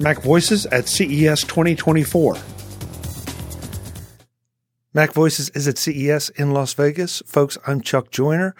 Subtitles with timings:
[0.00, 2.36] Mac Voices at CES 2024.
[4.92, 7.22] Mac Voices is at CES in Las Vegas.
[7.26, 8.56] Folks, I'm Chuck Joiner.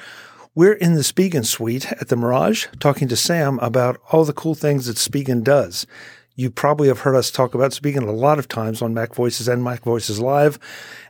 [0.55, 4.55] We're in the Spigen suite at the Mirage talking to Sam about all the cool
[4.55, 5.89] things that Spigen does.
[6.37, 9.49] You probably have heard us talk about Spigen a lot of times on Mac Voices
[9.49, 10.61] and Mac Voices Live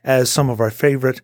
[0.05, 1.21] as some of our favorite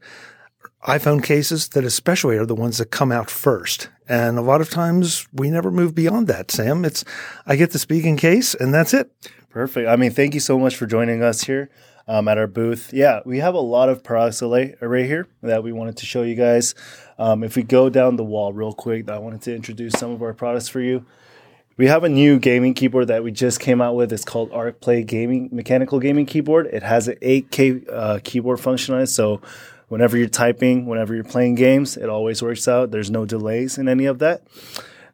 [0.87, 3.89] iPhone cases that especially are the ones that come out first.
[4.11, 6.85] And a lot of times we never move beyond that, Sam.
[6.85, 7.05] It's,
[7.47, 9.09] I get the Spigen case and that's it.
[9.51, 9.89] Perfect.
[9.89, 11.71] I mean, thank you so much for joining us here
[12.09, 12.93] um, at our booth.
[12.93, 16.35] Yeah, we have a lot of array, array here that we wanted to show you
[16.35, 16.75] guys.
[17.21, 20.23] Um, if we go down the wall real quick, I wanted to introduce some of
[20.23, 21.07] our products for you.
[21.77, 24.13] We have a new gaming keyboard that we just came out with.
[24.13, 26.67] It's called ArcPlay Gaming Mechanical Gaming Keyboard.
[26.67, 29.41] It has an 8K uh, keyboard function on it, so
[29.91, 32.93] whenever you're typing, whenever you're playing games, it always works out.
[32.93, 34.43] There's no delays in any of that.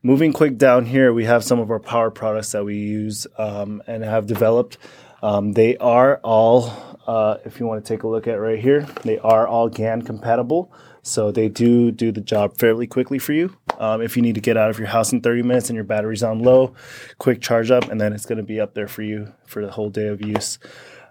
[0.03, 3.83] Moving quick down here, we have some of our power products that we use um,
[3.87, 4.77] and have developed.
[5.23, 6.71] Um, they are all,
[7.07, 10.03] uh, if you want to take a look at right here, they are all GAN
[10.03, 10.71] compatible.
[11.03, 13.57] So they do do the job fairly quickly for you.
[13.79, 15.85] Um, if you need to get out of your house in 30 minutes and your
[15.85, 16.75] battery's on low,
[17.19, 19.71] quick charge up, and then it's going to be up there for you for the
[19.73, 20.59] whole day of use.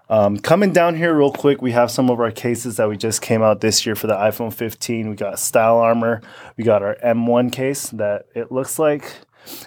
[0.08, 3.20] Um, coming down here real quick, we have some of our cases that we just
[3.22, 5.10] came out this year for the iPhone 15.
[5.10, 6.22] We got Style Armor.
[6.56, 9.12] We got our M1 case that it looks like,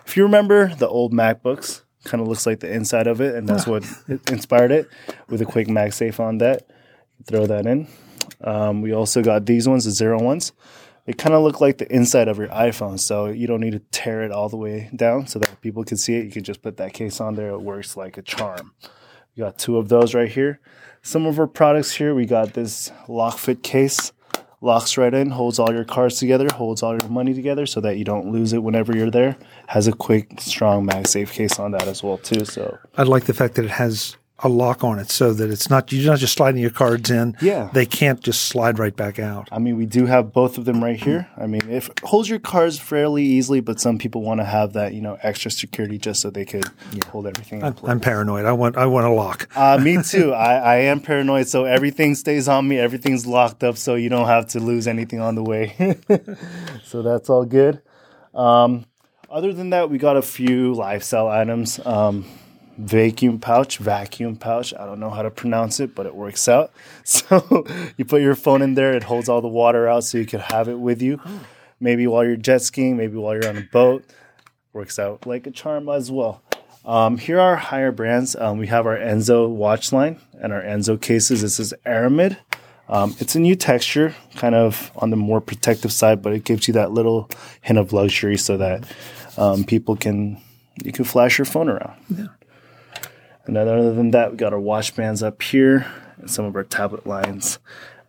[0.05, 3.47] if you remember the old MacBooks, kind of looks like the inside of it, and
[3.47, 3.85] that's what
[4.29, 4.89] inspired it
[5.27, 6.67] with a quick MagSafe on that.
[7.25, 7.87] Throw that in.
[8.41, 10.53] Um, we also got these ones, the zero ones.
[11.05, 13.79] They kind of look like the inside of your iPhone, so you don't need to
[13.91, 16.25] tear it all the way down so that people can see it.
[16.25, 17.49] You can just put that case on there.
[17.49, 18.73] It works like a charm.
[19.39, 20.59] We got two of those right here.
[21.01, 24.11] Some of our products here, we got this lock fit case.
[24.59, 27.97] Locks right in, holds all your cards together, holds all your money together so that
[27.97, 29.37] you don't lose it whenever you're there.
[29.67, 32.43] Has a quick, strong MagSafe case on that as well too.
[32.43, 35.69] So I like the fact that it has a lock on it so that it's
[35.69, 37.35] not you're not just sliding your cards in.
[37.41, 37.69] Yeah.
[37.73, 39.49] They can't just slide right back out.
[39.51, 41.27] I mean, we do have both of them right here.
[41.37, 44.73] I mean, if it holds your cards fairly easily, but some people want to have
[44.73, 46.65] that, you know, extra security just so they could
[47.07, 47.59] hold everything.
[47.59, 47.91] in I'm, place.
[47.91, 48.45] I'm paranoid.
[48.45, 49.49] I want I want a lock.
[49.55, 50.33] Uh, me too.
[50.39, 52.79] I, I am paranoid, so everything stays on me.
[52.79, 55.97] Everything's locked up, so you don't have to lose anything on the way.
[56.83, 57.81] so that's all good.
[58.33, 58.85] Um,
[59.29, 61.79] other than that, we got a few lifestyle items.
[61.85, 62.25] Um,
[62.79, 64.73] vacuum pouch, vacuum pouch.
[64.73, 66.71] I don't know how to pronounce it, but it works out.
[67.03, 67.65] So
[67.97, 70.41] you put your phone in there, it holds all the water out so you can
[70.41, 71.19] have it with you.
[71.79, 74.05] Maybe while you're jet skiing, maybe while you're on a boat.
[74.73, 76.43] Works out like a charm as well.
[76.85, 78.35] Um, here are higher brands.
[78.35, 81.41] Um, we have our Enzo watch line and our Enzo cases.
[81.41, 82.37] This is Aramid.
[82.87, 86.67] Um, it's a new texture, kind of on the more protective side, but it gives
[86.67, 87.29] you that little
[87.61, 88.83] hint of luxury so that
[89.37, 90.41] um, people can
[90.83, 92.29] you can flash your phone around.
[93.49, 96.55] And then other than that, we got our watch bands up here and some of
[96.55, 97.57] our tablet lines.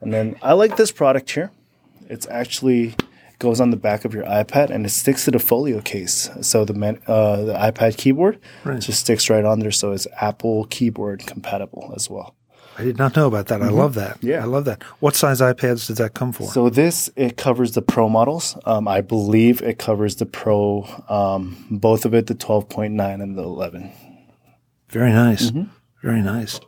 [0.02, 1.50] And then I like this product here.
[2.10, 2.94] It's actually
[3.38, 6.28] goes on the back of your iPad and it sticks to the folio case.
[6.42, 8.38] So the man, uh, the iPad keyboard
[8.80, 9.70] just sticks right on there.
[9.70, 12.34] So it's Apple keyboard compatible as well.
[12.76, 13.62] I did not know about that.
[13.62, 14.18] I love that.
[14.18, 14.28] Mm-hmm.
[14.28, 14.42] Yeah.
[14.42, 14.82] I love that.
[14.98, 16.48] What size iPads does that come for?
[16.48, 18.58] So this it covers the Pro models.
[18.66, 23.42] Um, I believe it covers the Pro, um, both of it, the 12.9 and the
[23.42, 23.90] 11.
[24.90, 25.50] Very nice.
[25.50, 25.70] Mm-hmm.
[26.02, 26.60] Very nice.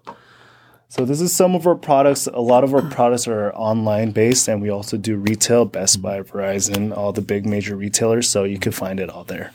[0.88, 2.26] So this is some of our products.
[2.26, 5.64] A lot of our products are online based, and we also do retail.
[5.64, 8.28] Best Buy, Verizon, all the big major retailers.
[8.28, 9.52] So you can find it all there.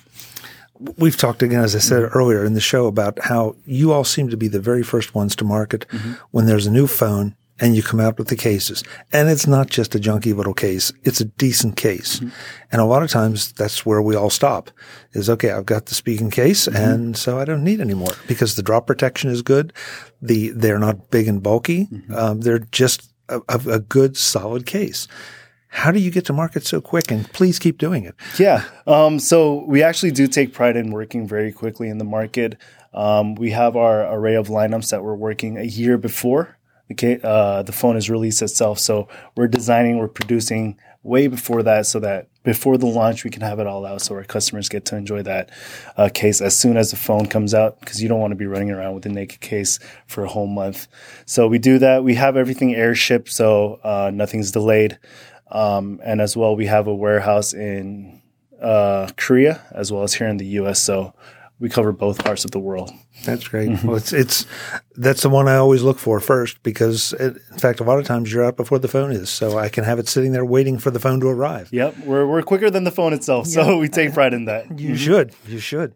[0.97, 2.17] We've talked again, as I said Mm-hmm.
[2.17, 5.35] earlier in the show, about how you all seem to be the very first ones
[5.37, 6.13] to market Mm-hmm.
[6.31, 8.83] when there's a new phone and you come out with the cases.
[9.11, 10.91] And it's not just a junky little case.
[11.03, 12.19] It's a decent case.
[12.19, 12.29] Mm-hmm.
[12.71, 14.69] And a lot of times that's where we all stop
[15.13, 16.75] is, okay, I've got the Spigen case Mm-hmm.
[16.75, 19.73] and so I don't need any more because the drop protection is good.
[20.21, 21.85] The, they're not big and bulky.
[21.85, 22.13] Mm-hmm.
[22.13, 25.07] Um, they're just a, a, a good solid case.
[25.69, 27.11] How do you get to market so quick?
[27.11, 28.15] And please keep doing it.
[28.39, 28.63] Yeah.
[28.87, 32.57] Um, so we actually do take pride in working very quickly in the market.
[32.93, 36.56] Um, we have our array of lineups that we're working a year before
[36.89, 38.79] the uh, the phone is released itself.
[38.79, 43.41] So we're designing, we're producing way before that, so that before the launch we can
[43.41, 45.49] have it all out, so our customers get to enjoy that
[45.97, 48.45] uh, case as soon as the phone comes out, because you don't want to be
[48.45, 50.87] running around with a naked case for a whole month.
[51.25, 52.03] So we do that.
[52.03, 54.97] We have everything air shipped, so uh, nothing's delayed.
[55.49, 58.21] Um, and as well, we have a warehouse in
[58.61, 60.81] uh, Korea as well as here in the U.S.
[60.81, 61.13] So
[61.59, 62.91] we cover both parts of the world.
[63.25, 63.69] That's great.
[63.69, 63.87] Mm-hmm.
[63.87, 64.45] Well, it's it's
[64.95, 68.05] that's the one I always look for first because, it, in fact, a lot of
[68.05, 70.77] times you're out before the phone is, so I can have it sitting there waiting
[70.77, 71.69] for the phone to arrive.
[71.71, 74.79] Yep, we're we're quicker than the phone itself, so we take pride in that.
[74.79, 74.95] You mm-hmm.
[74.95, 75.33] should.
[75.47, 75.93] You should.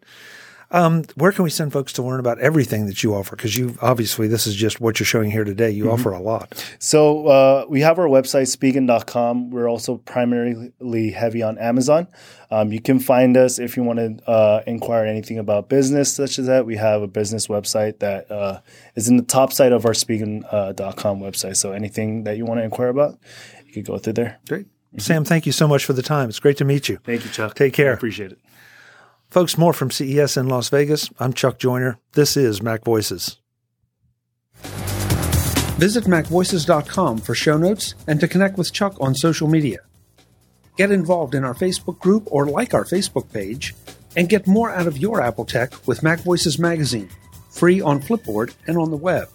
[0.72, 3.36] Um, where can we send folks to learn about everything that you offer?
[3.36, 5.70] Because you obviously this is just what you're showing here today.
[5.70, 6.66] You offer a lot.
[6.80, 9.52] So uh, we have our website, spigen.com.
[9.52, 12.08] We're also primarily heavy on Amazon.
[12.50, 16.40] Um, you can find us if you want to uh, inquire anything about business, such
[16.40, 16.66] as that.
[16.66, 18.62] We have a business website that uh,
[18.96, 21.58] is in the top side of our spigen.com website.
[21.58, 23.18] So anything that you want to inquire about,
[23.66, 24.40] you could go through there.
[24.48, 24.68] Great.
[24.98, 26.28] Sam, thank you so much for the time.
[26.28, 27.00] It's great to meet you.
[27.06, 27.56] Thank you, Chuck.
[27.56, 27.92] Take care.
[27.92, 28.40] I appreciate it.
[29.32, 31.10] Folks, more from CES in Las Vegas.
[31.18, 31.98] I'm Chuck Joiner.
[32.12, 33.38] This is Mac Voices.
[35.80, 39.80] Visit MacVoices.com for show notes and to connect with Chuck on social media.
[40.76, 43.74] Get involved in our Facebook group or like our Facebook page
[44.18, 47.10] and get more out of your Apple tech with Mac Voices Magazine,
[47.52, 49.30] free on Flipboard and on the web.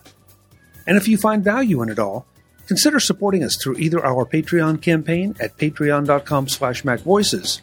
[0.87, 2.27] And if you find value in it all,
[2.67, 7.63] consider supporting us through either our Patreon campaign at patreon.com slash macvoices